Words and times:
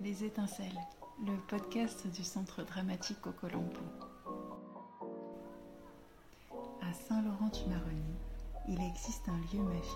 Les 0.00 0.24
étincelles, 0.24 0.80
le 1.24 1.36
podcast 1.48 2.06
du 2.08 2.24
Centre 2.24 2.62
dramatique 2.64 3.20
Cocolampo. 3.20 3.80
À 6.80 6.92
Saint-Laurent-du-Maroni, 6.92 8.14
il 8.68 8.80
existe 8.80 9.28
un 9.28 9.38
lieu 9.52 9.62
magique, 9.62 9.86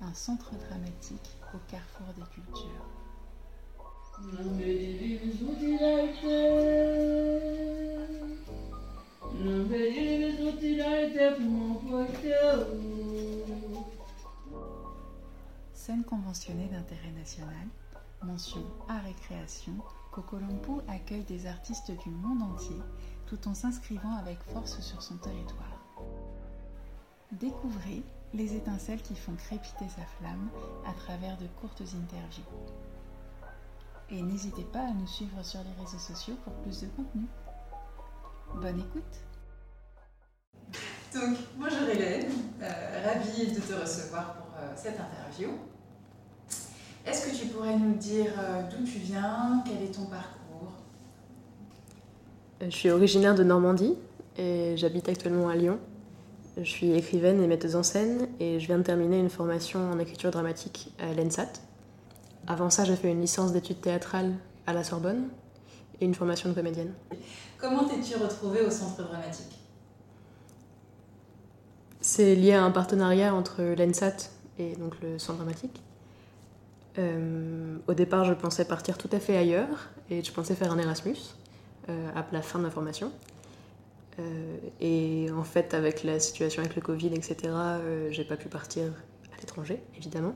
un 0.00 0.12
centre 0.14 0.52
dramatique 0.68 1.30
au 1.54 1.58
carrefour 1.70 2.06
des 2.16 2.24
cultures. 2.34 2.84
Scène 15.74 16.04
conventionnée 16.04 16.68
d'intérêt 16.68 17.12
national, 17.16 17.68
mention 18.22 18.64
art 18.88 19.06
et 19.06 19.14
création, 19.14 19.74
accueille 20.88 21.24
des 21.24 21.46
artistes 21.46 21.92
du 22.02 22.10
monde 22.10 22.42
entier 22.42 22.80
tout 23.26 23.46
en 23.46 23.54
s'inscrivant 23.54 24.16
avec 24.16 24.38
force 24.52 24.80
sur 24.80 25.02
son 25.02 25.16
territoire. 25.18 25.78
Découvrez 27.32 28.02
les 28.34 28.54
étincelles 28.54 29.02
qui 29.02 29.14
font 29.14 29.34
crépiter 29.34 29.88
sa 29.88 30.04
flamme 30.18 30.50
à 30.86 30.92
travers 30.92 31.36
de 31.38 31.46
courtes 31.60 31.82
interviews. 31.82 32.44
Et 34.10 34.22
n'hésitez 34.22 34.64
pas 34.64 34.80
à 34.80 34.92
nous 34.92 35.06
suivre 35.06 35.44
sur 35.44 35.60
les 35.60 35.84
réseaux 35.84 35.98
sociaux 35.98 36.36
pour 36.44 36.54
plus 36.54 36.80
de 36.80 36.86
contenu. 36.88 37.26
Bonne 38.54 38.80
écoute 38.80 39.14
Donc, 41.14 41.36
bonjour 41.56 41.88
Hélène, 41.88 42.32
euh, 42.62 43.02
ravie 43.04 43.52
de 43.52 43.60
te 43.60 43.74
recevoir 43.74 44.34
pour 44.34 44.56
euh, 44.56 44.72
cette 44.74 44.98
interview. 44.98 45.50
Est-ce 47.08 47.26
que 47.26 47.34
tu 47.34 47.46
pourrais 47.46 47.74
nous 47.78 47.94
dire 47.94 48.32
euh, 48.38 48.62
d'où 48.70 48.84
tu 48.84 48.98
viens, 48.98 49.64
quel 49.64 49.82
est 49.82 49.94
ton 49.94 50.04
parcours? 50.04 50.72
Je 52.60 52.68
suis 52.68 52.90
originaire 52.90 53.34
de 53.34 53.42
Normandie 53.42 53.94
et 54.36 54.76
j'habite 54.76 55.08
actuellement 55.08 55.48
à 55.48 55.56
Lyon. 55.56 55.78
Je 56.58 56.68
suis 56.68 56.92
écrivaine 56.92 57.42
et 57.42 57.46
metteuse 57.46 57.76
en 57.76 57.82
scène 57.82 58.28
et 58.40 58.60
je 58.60 58.66
viens 58.66 58.76
de 58.76 58.82
terminer 58.82 59.18
une 59.18 59.30
formation 59.30 59.90
en 59.90 59.98
écriture 59.98 60.30
dramatique 60.30 60.92
à 60.98 61.14
l'ENSAT. 61.14 61.48
Avant 62.46 62.68
ça, 62.68 62.84
j'ai 62.84 62.96
fait 62.96 63.10
une 63.10 63.22
licence 63.22 63.52
d'études 63.52 63.80
théâtrales 63.80 64.34
à 64.66 64.74
la 64.74 64.84
Sorbonne 64.84 65.28
et 66.02 66.04
une 66.04 66.14
formation 66.14 66.50
de 66.50 66.54
comédienne. 66.54 66.92
Comment 67.56 67.84
t'es-tu 67.84 68.16
retrouvée 68.16 68.60
au 68.60 68.70
centre 68.70 69.02
dramatique? 69.02 69.58
C'est 72.02 72.34
lié 72.34 72.52
à 72.52 72.64
un 72.64 72.70
partenariat 72.70 73.34
entre 73.34 73.62
l'ENSAT 73.62 74.30
et 74.58 74.76
donc 74.76 75.00
le 75.00 75.18
centre 75.18 75.38
dramatique. 75.38 75.80
Euh, 76.98 77.76
au 77.86 77.94
départ, 77.94 78.24
je 78.24 78.34
pensais 78.34 78.64
partir 78.64 78.98
tout 78.98 79.10
à 79.12 79.20
fait 79.20 79.36
ailleurs 79.36 79.88
et 80.10 80.22
je 80.22 80.32
pensais 80.32 80.54
faire 80.54 80.72
un 80.72 80.78
Erasmus 80.78 81.16
euh, 81.88 82.10
à 82.14 82.24
la 82.32 82.42
fin 82.42 82.58
de 82.58 82.64
ma 82.64 82.70
formation. 82.70 83.12
Euh, 84.18 84.56
et 84.80 85.30
en 85.30 85.44
fait, 85.44 85.74
avec 85.74 86.02
la 86.02 86.18
situation 86.18 86.62
avec 86.62 86.74
le 86.74 86.82
Covid, 86.82 87.14
etc., 87.14 87.36
j'ai 88.10 88.24
pas 88.24 88.36
pu 88.36 88.48
partir 88.48 88.84
à 89.32 89.40
l'étranger, 89.40 89.80
évidemment. 89.96 90.34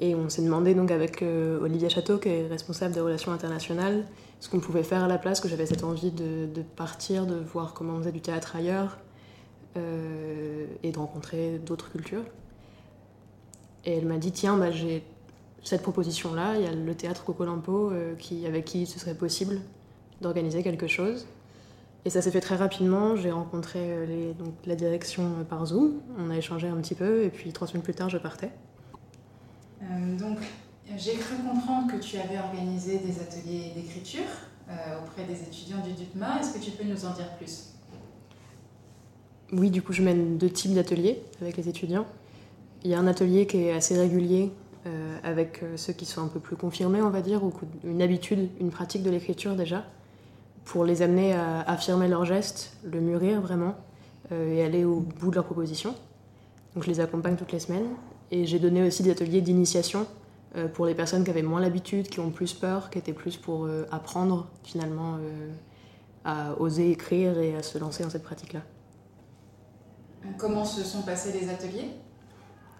Et 0.00 0.14
on 0.14 0.28
s'est 0.30 0.42
demandé 0.42 0.74
donc 0.74 0.90
avec 0.90 1.22
Olivier 1.22 1.90
Château, 1.90 2.18
qui 2.18 2.28
est 2.30 2.46
responsable 2.48 2.94
des 2.94 3.00
relations 3.00 3.30
internationales, 3.30 4.04
ce 4.40 4.48
qu'on 4.48 4.58
pouvait 4.58 4.82
faire 4.82 5.04
à 5.04 5.08
la 5.08 5.18
place, 5.18 5.40
que 5.40 5.48
j'avais 5.48 5.66
cette 5.66 5.84
envie 5.84 6.10
de, 6.10 6.46
de, 6.46 6.62
partir, 6.62 7.26
de 7.26 7.36
voir 7.36 7.74
comment 7.74 7.94
on 7.94 7.98
faisait 7.98 8.12
du 8.12 8.22
théâtre 8.22 8.56
ailleurs 8.56 8.98
et 9.76 10.90
de 10.90 10.98
rencontrer 10.98 11.58
d'autres 11.58 11.90
cultures. 11.92 12.24
Et 13.84 13.96
elle 13.96 14.06
m'a 14.06 14.18
dit 14.18 14.32
tiens, 14.32 14.56
bah, 14.56 14.70
j'ai 14.70 15.02
cette 15.62 15.82
proposition-là, 15.82 16.56
il 16.56 16.62
y 16.62 16.66
a 16.66 16.72
le 16.72 16.94
théâtre 16.94 17.24
Cocolampo 17.24 17.90
euh, 17.90 18.14
qui, 18.14 18.46
avec 18.46 18.64
qui 18.64 18.86
ce 18.86 18.98
serait 18.98 19.14
possible 19.14 19.60
d'organiser 20.20 20.62
quelque 20.62 20.86
chose. 20.86 21.26
Et 22.04 22.10
ça 22.10 22.22
s'est 22.22 22.30
fait 22.30 22.40
très 22.40 22.56
rapidement. 22.56 23.16
J'ai 23.16 23.30
rencontré 23.30 23.80
euh, 23.80 24.06
les, 24.06 24.34
donc, 24.34 24.54
la 24.66 24.76
direction 24.76 25.24
euh, 25.40 25.44
par 25.44 25.66
Zoom. 25.66 26.00
On 26.18 26.30
a 26.30 26.36
échangé 26.36 26.68
un 26.68 26.76
petit 26.76 26.94
peu 26.94 27.24
et 27.24 27.28
puis 27.28 27.52
trois 27.52 27.66
semaines 27.66 27.82
plus 27.82 27.94
tard, 27.94 28.08
je 28.08 28.18
partais. 28.18 28.50
Euh, 29.82 30.16
donc, 30.16 30.38
j'ai 30.96 31.14
cru 31.14 31.36
comprendre 31.36 31.92
que 31.92 31.98
tu 31.98 32.16
avais 32.16 32.38
organisé 32.38 32.98
des 32.98 33.20
ateliers 33.20 33.72
d'écriture 33.74 34.22
euh, 34.70 35.00
auprès 35.00 35.24
des 35.24 35.42
étudiants 35.42 35.82
du 35.84 35.92
DUTMA. 35.92 36.40
Est-ce 36.40 36.54
que 36.54 36.64
tu 36.64 36.70
peux 36.70 36.84
nous 36.84 37.04
en 37.04 37.12
dire 37.12 37.30
plus? 37.36 37.74
Oui, 39.52 39.70
du 39.70 39.82
coup, 39.82 39.92
je 39.92 40.02
mène 40.02 40.38
deux 40.38 40.50
types 40.50 40.74
d'ateliers 40.74 41.22
avec 41.40 41.56
les 41.56 41.68
étudiants. 41.68 42.06
Il 42.84 42.90
y 42.90 42.94
a 42.94 42.98
un 42.98 43.06
atelier 43.06 43.46
qui 43.46 43.64
est 43.64 43.72
assez 43.72 43.98
régulier 43.98 44.52
euh, 44.86 45.18
avec 45.22 45.62
ceux 45.76 45.92
qui 45.92 46.06
sont 46.06 46.22
un 46.22 46.28
peu 46.28 46.40
plus 46.40 46.56
confirmés, 46.56 47.02
on 47.02 47.10
va 47.10 47.22
dire, 47.22 47.42
ou 47.44 47.52
une 47.84 48.02
habitude, 48.02 48.48
une 48.60 48.70
pratique 48.70 49.02
de 49.02 49.10
l'écriture 49.10 49.56
déjà 49.56 49.84
pour 50.64 50.84
les 50.84 51.00
amener 51.00 51.32
à 51.32 51.60
affirmer 51.62 52.08
leurs 52.08 52.26
gestes, 52.26 52.76
le 52.84 53.00
mûrir 53.00 53.40
vraiment, 53.40 53.74
euh, 54.32 54.54
et 54.54 54.62
aller 54.62 54.84
au 54.84 55.00
bout 55.00 55.30
de 55.30 55.36
leurs 55.36 55.46
propositions. 55.46 55.94
Donc 56.74 56.84
je 56.84 56.90
les 56.90 57.00
accompagne 57.00 57.36
toutes 57.36 57.52
les 57.52 57.60
semaines. 57.60 57.86
Et 58.30 58.44
j'ai 58.44 58.58
donné 58.58 58.82
aussi 58.86 59.02
des 59.02 59.10
ateliers 59.10 59.40
d'initiation 59.40 60.06
euh, 60.56 60.68
pour 60.68 60.86
les 60.86 60.94
personnes 60.94 61.24
qui 61.24 61.30
avaient 61.30 61.42
moins 61.42 61.60
l'habitude, 61.60 62.08
qui 62.08 62.20
ont 62.20 62.30
plus 62.30 62.54
peur, 62.54 62.90
qui 62.90 62.98
étaient 62.98 63.12
plus 63.12 63.36
pour 63.36 63.64
euh, 63.64 63.86
apprendre 63.90 64.48
finalement 64.62 65.16
euh, 65.16 65.52
à 66.24 66.58
oser 66.60 66.90
écrire 66.90 67.38
et 67.38 67.54
à 67.54 67.62
se 67.62 67.78
lancer 67.78 68.02
dans 68.02 68.10
cette 68.10 68.22
pratique-là. 68.22 68.60
Comment 70.36 70.64
se 70.64 70.82
sont 70.82 71.02
passés 71.02 71.32
les 71.38 71.48
ateliers? 71.48 71.90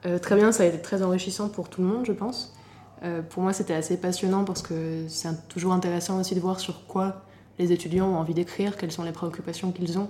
Euh, 0.06 0.18
Très 0.18 0.36
bien, 0.36 0.52
ça 0.52 0.62
a 0.62 0.66
été 0.66 0.80
très 0.80 1.02
enrichissant 1.02 1.48
pour 1.48 1.68
tout 1.68 1.82
le 1.82 1.88
monde, 1.88 2.04
je 2.06 2.12
pense. 2.12 2.54
Euh, 3.02 3.22
pour 3.22 3.42
moi, 3.42 3.52
c'était 3.52 3.74
assez 3.74 3.96
passionnant 3.96 4.44
parce 4.44 4.62
que 4.62 5.04
c'est 5.08 5.48
toujours 5.48 5.72
intéressant 5.72 6.20
aussi 6.20 6.34
de 6.34 6.40
voir 6.40 6.60
sur 6.60 6.86
quoi 6.86 7.22
les 7.58 7.72
étudiants 7.72 8.08
ont 8.08 8.16
envie 8.16 8.34
d'écrire, 8.34 8.76
quelles 8.76 8.92
sont 8.92 9.02
les 9.02 9.12
préoccupations 9.12 9.72
qu'ils 9.72 9.98
ont, 9.98 10.08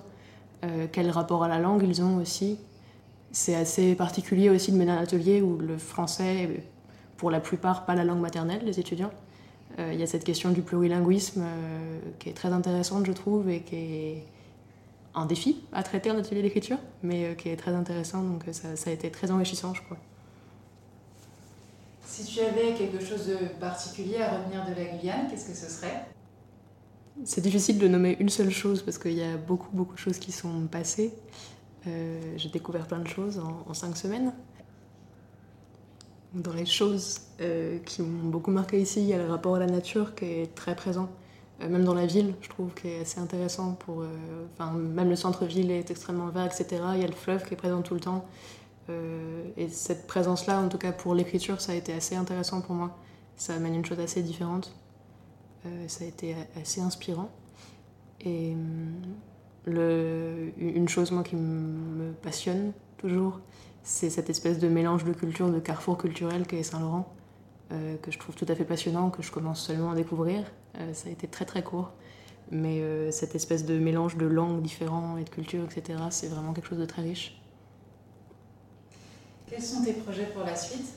euh, 0.65 0.87
quel 0.91 1.11
rapport 1.11 1.45
à 1.45 1.49
la 1.49 1.59
langue 1.59 1.83
ils 1.87 2.03
ont 2.03 2.17
aussi. 2.17 2.59
C'est 3.33 3.55
assez 3.55 3.95
particulier 3.95 4.51
aussi 4.51 4.73
de 4.73 4.77
mener 4.77 4.93
un 4.93 4.99
atelier 4.99 5.43
où 5.43 5.59
le 5.59 5.77
français 5.77 6.63
pour 7.17 7.31
la 7.31 7.41
plupart 7.41 7.85
pas 7.85 7.95
la 7.95 8.05
langue 8.05 8.21
maternelle 8.21 8.65
des 8.65 8.81
étudiants. 8.81 9.11
Il 9.79 10.01
y 10.01 10.03
a 10.03 10.07
cette 10.07 10.25
question 10.25 10.51
du 10.51 10.63
plurilinguisme 10.63 11.45
qui 12.19 12.31
est 12.31 12.33
très 12.33 12.49
intéressante, 12.49 13.07
je 13.07 13.13
trouve, 13.13 13.49
et 13.49 13.61
qui 13.61 13.77
est 13.77 14.27
un 15.19 15.27
défi 15.27 15.63
à 15.73 15.83
traiter 15.83 16.11
en 16.11 16.19
atelier 16.19 16.43
d'écriture, 16.43 16.79
mais 17.03 17.25
euh, 17.25 17.35
qui 17.35 17.49
est 17.49 17.57
très 17.57 17.73
intéressant, 17.73 18.23
donc 18.23 18.47
euh, 18.49 18.53
ça, 18.53 18.77
ça 18.77 18.91
a 18.91 18.93
été 18.93 19.11
très 19.11 19.31
enrichissant, 19.31 19.75
je 19.75 19.83
crois. 19.83 19.99
Si 22.05 22.25
tu 22.25 22.41
avais 22.41 22.75
quelque 22.75 23.05
chose 23.05 23.27
de 23.29 23.37
particulier 23.61 24.17
à 24.17 24.39
retenir 24.39 24.65
de 24.65 24.75
la 24.75 24.85
Guyane, 24.97 25.29
qu'est-ce 25.31 25.47
que 25.47 25.55
ce 25.55 25.71
serait? 25.71 26.07
C'est 27.25 27.41
difficile 27.41 27.79
de 27.79 27.89
nommer 27.89 28.17
une 28.21 28.29
seule 28.29 28.51
chose 28.51 28.83
parce 28.83 28.99
qu'il 28.99 29.13
y 29.13 29.23
a 29.23 29.37
beaucoup, 29.37 29.69
beaucoup 29.73 29.95
de 29.95 29.99
choses 29.99 30.19
qui 30.19 30.33
sont 30.33 30.67
passées. 30.67 31.13
Euh, 31.87 32.35
J'ai 32.37 32.49
découvert 32.49 32.87
plein 32.87 33.01
de 33.01 33.09
choses 33.09 33.39
en, 33.39 33.65
en, 33.69 33.75
cinq 33.75 33.97
semaines. 33.97 34.33
Dans 36.35 36.53
les 36.53 36.67
choses 36.67 37.21
euh, 37.41 37.79
qui 37.85 38.03
m'ont 38.03 38.29
beaucoup 38.29 38.51
marqué 38.51 38.81
ici, 38.81 39.01
il 39.01 39.07
y 39.07 39.15
a 39.15 39.19
le 39.19 39.29
rapport 39.29 39.57
à 39.57 39.59
la 39.59 39.67
nature 39.67 40.15
qui 40.15 40.25
est 40.25 40.55
très 40.55 40.77
présent. 40.77 41.09
Euh, 41.61 41.69
même 41.69 41.85
dans 41.85 41.95
la 41.95 42.07
ville, 42.07 42.35
je 42.41 42.49
trouve, 42.49 42.73
qui 42.75 42.89
est 42.89 43.01
assez 43.01 43.21
intéressant. 43.21 43.75
Pour, 43.75 44.03
euh, 44.03 44.07
enfin, 44.55 44.73
même 44.73 45.09
le 45.09 45.17
centre-ville 45.17 45.71
est 45.71 45.91
extrêmement 45.91 46.29
vert, 46.29 46.47
etc. 46.47 46.83
Il 46.95 47.01
y 47.01 47.05
a 47.05 47.09
le 47.09 47.13
fleuve 47.13 47.45
qui 47.45 47.55
est 47.55 47.57
présent 47.57 47.83
tout 47.83 47.95
le 47.95 48.01
temps. 48.01 48.25
Euh, 48.91 49.45
et 49.57 49.69
cette 49.69 50.07
présence-là, 50.07 50.61
en 50.61 50.69
tout 50.69 50.79
cas 50.79 50.93
pour 50.93 51.15
l'écriture, 51.15 51.61
ça 51.61 51.73
a 51.73 51.75
été 51.75 51.93
assez 51.93 52.17
intéressant 52.17 52.61
pour 52.61 52.75
moi. 52.75 52.97
Ça 53.37 53.55
amène 53.55 53.75
une 53.75 53.85
chose 53.85 54.01
assez 54.01 54.23
différente. 54.23 54.75
Ça 55.87 56.05
a 56.05 56.07
été 56.07 56.35
assez 56.59 56.81
inspirant. 56.81 57.29
Et 58.25 58.57
le, 59.67 60.53
une 60.57 60.89
chose, 60.89 61.11
moi, 61.11 61.23
qui 61.23 61.37
me 61.37 62.13
passionne 62.13 62.73
toujours, 62.97 63.41
c'est 63.83 64.09
cette 64.09 64.31
espèce 64.31 64.59
de 64.59 64.69
mélange 64.69 65.05
de 65.05 65.13
culture, 65.13 65.51
de 65.51 65.61
carrefour 65.61 65.99
culturel 65.99 66.47
qu'est 66.47 66.63
Saint-Laurent, 66.63 67.13
euh, 67.71 67.97
que 67.99 68.11
je 68.11 68.19
trouve 68.19 68.35
tout 68.35 68.47
à 68.49 68.55
fait 68.55 68.65
passionnant, 68.65 69.11
que 69.11 69.23
je 69.23 69.31
commence 69.31 69.61
seulement 69.61 69.91
à 69.91 69.95
découvrir. 69.95 70.43
Euh, 70.79 70.95
ça 70.95 71.11
a 71.11 71.13
été 71.13 71.29
très 71.29 71.45
très 71.45 71.63
court. 71.63 71.93
Mais 72.51 72.81
euh, 72.81 73.11
cette 73.11 73.35
espèce 73.35 73.67
de 73.67 73.79
mélange 73.79 74.17
de 74.17 74.25
langues 74.25 74.63
différentes 74.63 75.19
et 75.19 75.25
de 75.25 75.29
cultures, 75.29 75.65
etc., 75.65 75.99
c'est 76.09 76.29
vraiment 76.29 76.55
quelque 76.55 76.69
chose 76.69 76.79
de 76.79 76.87
très 76.87 77.03
riche. 77.03 77.39
Quels 79.51 79.63
sont 79.63 79.85
tes 79.85 79.93
projets 79.93 80.27
pour 80.27 80.45
la 80.45 80.57
suite? 80.57 80.95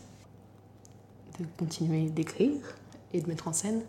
De 1.39 1.45
continuer 1.57 2.09
d'écrire 2.09 2.77
et 3.11 3.19
de 3.19 3.27
mettre 3.27 3.49
en 3.49 3.53
scène. 3.53 3.81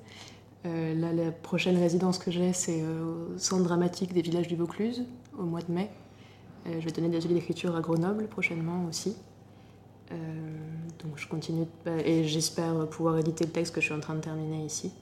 Là, 0.64 1.12
la 1.12 1.32
prochaine 1.32 1.76
résidence 1.76 2.19
que 2.19 2.31
j'ai, 2.31 2.52
c'est 2.52 2.82
au 2.82 3.37
Centre 3.37 3.64
dramatique 3.64 4.12
des 4.12 4.23
villages 4.23 4.46
du 4.46 4.55
Vaucluse, 4.55 5.05
au 5.37 5.43
mois 5.43 5.61
de 5.61 5.73
mai. 5.73 5.90
Je 6.67 6.79
vais 6.79 6.93
donner 6.93 7.08
des 7.08 7.17
ateliers 7.17 7.34
d'écriture 7.34 7.75
à 7.75 7.81
Grenoble 7.81 8.29
prochainement 8.29 8.84
aussi. 8.88 9.17
Euh, 10.12 10.17
donc 11.03 11.12
je 11.17 11.26
continue 11.26 11.67
et 12.05 12.25
j'espère 12.25 12.87
pouvoir 12.88 13.19
éditer 13.19 13.44
le 13.44 13.50
texte 13.50 13.75
que 13.75 13.81
je 13.81 13.87
suis 13.87 13.94
en 13.94 14.00
train 14.00 14.14
de 14.14 14.20
terminer 14.20 14.64
ici. 14.64 14.93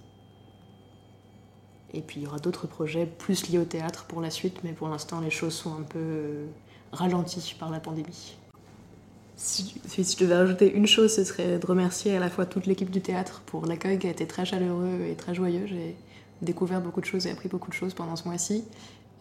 Et 1.93 2.01
puis 2.01 2.21
il 2.21 2.23
y 2.23 2.27
aura 2.27 2.39
d'autres 2.39 2.67
projets 2.67 3.07
plus 3.07 3.51
liés 3.51 3.59
au 3.59 3.65
théâtre 3.65 4.05
pour 4.05 4.21
la 4.21 4.31
suite, 4.31 4.61
mais 4.63 4.73
pour 4.73 4.89
l'instant 4.89 5.21
les 5.21 5.31
choses 5.31 5.55
sont 5.55 5.75
un 5.75 5.83
peu 5.83 6.47
ralenties 6.93 7.57
par 7.59 7.71
la 7.71 7.81
pandémie. 7.81 8.37
Si, 9.37 9.81
je 9.97 10.19
devais 10.19 10.35
rajouter 10.35 10.71
une 10.71 10.87
chose, 10.87 11.15
ce 11.15 11.25
serait 11.25 11.59
de 11.59 11.67
remercier 11.67 12.15
à 12.15 12.21
la 12.21 12.29
fois 12.29 12.45
toute 12.45 12.67
l'équipe 12.67 12.91
du 12.91 13.01
théâtre 13.01 13.43
pour 13.47 13.65
l'accueil 13.65 13.99
qui 13.99 14.07
a 14.07 14.11
été 14.11 14.27
très 14.27 14.45
chaleureux 14.45 15.07
et 15.11 15.15
très 15.15 15.35
joyeux. 15.35 15.67
J'ai 15.67 15.97
découvert 16.43 16.83
beaucoup 16.83 17.01
de 17.01 17.07
choses 17.07 17.27
et 17.27 17.31
appris 17.31 17.49
beaucoup 17.49 17.71
de 17.71 17.75
choses 17.75 17.95
pendant 17.95 18.17
ce 18.17 18.29
mois-ci. 18.29 18.65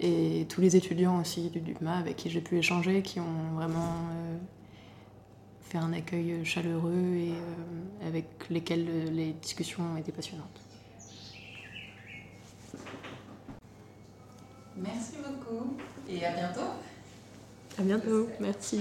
Et 0.02 0.46
tous 0.50 0.60
les 0.60 0.76
étudiants 0.76 1.22
aussi 1.22 1.50
du 1.50 1.62
DUPMA 1.62 1.98
avec 1.98 2.18
qui 2.18 2.30
j'ai 2.30 2.42
pu 2.42 2.58
échanger, 2.58 3.02
qui 3.02 3.22
ont 3.22 3.56
vraiment 3.56 3.80
euh, 3.80 4.38
fait 5.70 5.78
un 5.78 5.94
accueil 5.94 6.44
chaleureux 6.44 7.16
et 7.16 7.32
euh, 7.32 8.08
avec 8.08 8.26
lesquels 8.50 9.14
les 9.14 9.34
discussions 9.34 9.84
ont 9.94 9.98
été 9.98 10.12
passionnantes. 10.12 10.60
Merci 14.76 15.18
beaucoup 15.18 15.78
et 16.10 16.26
à 16.26 16.32
bientôt. 16.32 16.72
À 17.78 17.82
bientôt, 17.84 18.30
merci. 18.40 18.80